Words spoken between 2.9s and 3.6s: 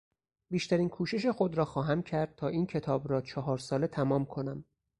را چهار